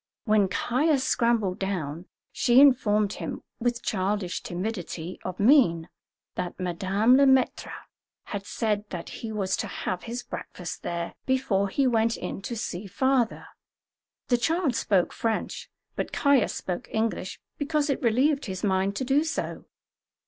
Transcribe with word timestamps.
When 0.25 0.47
Caius 0.47 1.03
scrambled 1.03 1.59
down, 1.59 2.07
she 2.31 2.59
informed 2.59 3.13
him, 3.13 3.43
with 3.59 3.83
childish 3.83 4.41
timidity 4.41 5.19
of 5.23 5.39
mien, 5.39 5.89
that 6.33 6.59
Madame 6.59 7.17
Le 7.17 7.25
Maître 7.27 7.69
had 8.23 8.43
said 8.47 8.89
that 8.89 9.09
he 9.21 9.31
was 9.31 9.55
to 9.57 9.67
have 9.67 10.01
his 10.01 10.23
breakfast 10.23 10.81
there 10.81 11.13
before 11.27 11.67
he 11.69 11.85
went 11.85 12.17
in 12.17 12.41
to 12.41 12.55
see 12.55 12.87
"father." 12.87 13.45
The 14.29 14.39
child 14.39 14.75
spoke 14.75 15.13
French, 15.13 15.69
but 15.95 16.11
Caius 16.11 16.55
spoke 16.55 16.89
English 16.91 17.39
because 17.59 17.87
it 17.87 18.01
relieved 18.01 18.45
his 18.45 18.63
mind 18.63 18.95
to 18.95 19.05
do 19.05 19.23
so. 19.23 19.65